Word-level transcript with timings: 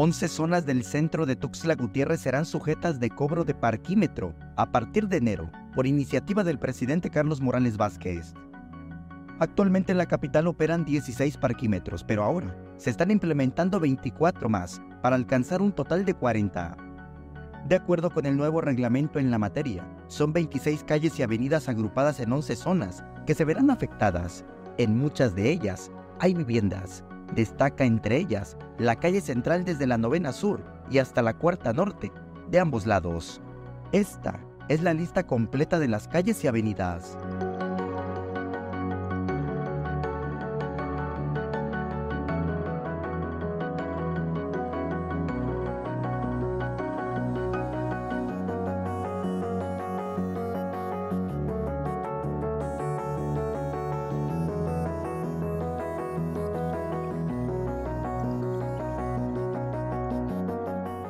11 0.00 0.28
zonas 0.28 0.64
del 0.64 0.84
centro 0.84 1.26
de 1.26 1.34
Tuxtla 1.34 1.74
Gutiérrez 1.74 2.20
serán 2.20 2.44
sujetas 2.44 3.00
de 3.00 3.10
cobro 3.10 3.42
de 3.42 3.52
parquímetro 3.52 4.32
a 4.54 4.70
partir 4.70 5.08
de 5.08 5.16
enero, 5.16 5.50
por 5.74 5.88
iniciativa 5.88 6.44
del 6.44 6.60
presidente 6.60 7.10
Carlos 7.10 7.40
Morales 7.40 7.76
Vázquez. 7.76 8.32
Actualmente 9.40 9.90
en 9.90 9.98
la 9.98 10.06
capital 10.06 10.46
operan 10.46 10.84
16 10.84 11.38
parquímetros, 11.38 12.04
pero 12.04 12.22
ahora 12.22 12.56
se 12.76 12.90
están 12.90 13.10
implementando 13.10 13.80
24 13.80 14.48
más 14.48 14.80
para 15.02 15.16
alcanzar 15.16 15.60
un 15.60 15.72
total 15.72 16.04
de 16.04 16.14
40. 16.14 16.76
De 17.66 17.74
acuerdo 17.74 18.10
con 18.10 18.24
el 18.24 18.36
nuevo 18.36 18.60
reglamento 18.60 19.18
en 19.18 19.32
la 19.32 19.38
materia, 19.38 19.84
son 20.06 20.32
26 20.32 20.84
calles 20.84 21.18
y 21.18 21.24
avenidas 21.24 21.68
agrupadas 21.68 22.20
en 22.20 22.32
11 22.32 22.54
zonas 22.54 23.02
que 23.26 23.34
se 23.34 23.44
verán 23.44 23.68
afectadas. 23.68 24.44
En 24.76 24.96
muchas 24.96 25.34
de 25.34 25.50
ellas 25.50 25.90
hay 26.20 26.34
viviendas, 26.34 27.02
Destaca 27.34 27.84
entre 27.84 28.16
ellas 28.16 28.56
la 28.78 28.96
calle 28.96 29.20
central 29.20 29.64
desde 29.64 29.86
la 29.86 29.98
novena 29.98 30.32
sur 30.32 30.64
y 30.90 30.98
hasta 30.98 31.22
la 31.22 31.34
cuarta 31.34 31.72
norte, 31.72 32.12
de 32.50 32.60
ambos 32.60 32.86
lados. 32.86 33.40
Esta 33.92 34.40
es 34.68 34.82
la 34.82 34.94
lista 34.94 35.26
completa 35.26 35.78
de 35.78 35.88
las 35.88 36.08
calles 36.08 36.42
y 36.44 36.48
avenidas. 36.48 37.16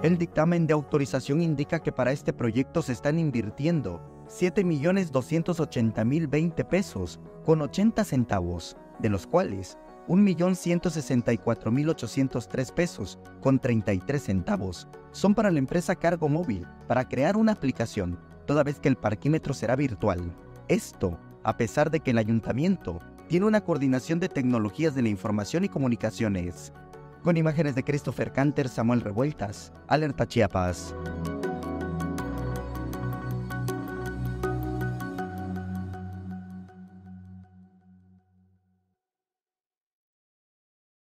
El 0.01 0.17
dictamen 0.17 0.69
de 0.69 0.75
autorización 0.75 1.43
indica 1.43 1.81
que 1.81 1.91
para 1.91 2.13
este 2.13 2.33
proyecto 2.33 2.83
se 2.83 2.93
están 2.93 3.19
invirtiendo 3.19 4.01
7.280.020 4.29 6.65
pesos 6.69 7.19
con 7.45 7.63
80 7.63 8.05
centavos, 8.05 8.77
de 9.01 9.09
los 9.09 9.27
cuales 9.27 9.77
1.164.803 10.07 12.73
pesos 12.73 13.19
con 13.41 13.59
33 13.59 14.23
centavos 14.23 14.87
son 15.11 15.35
para 15.35 15.51
la 15.51 15.59
empresa 15.59 15.97
Cargo 15.97 16.29
Móvil 16.29 16.65
para 16.87 17.09
crear 17.09 17.37
una 17.37 17.51
aplicación, 17.51 18.21
toda 18.47 18.63
vez 18.63 18.79
que 18.79 18.89
el 18.89 18.95
parquímetro 18.95 19.53
será 19.53 19.75
virtual. 19.75 20.33
Esto, 20.69 21.19
a 21.43 21.57
pesar 21.57 21.91
de 21.91 21.99
que 21.99 22.13
el 22.13 22.19
ayuntamiento 22.19 23.01
tiene 23.27 23.47
una 23.47 23.63
coordinación 23.63 24.21
de 24.21 24.29
tecnologías 24.29 24.95
de 24.95 25.03
la 25.03 25.09
información 25.09 25.65
y 25.65 25.69
comunicaciones 25.69 26.73
con 27.23 27.37
imágenes 27.37 27.75
de 27.75 27.85
Christopher 27.85 28.33
Canter, 28.33 28.69
Samuel 28.69 29.01
Revueltas, 29.01 29.73
Alerta 29.87 30.27
Chiapas. 30.27 30.95